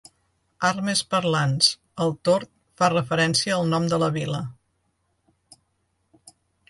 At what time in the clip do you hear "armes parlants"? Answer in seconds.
0.69-1.67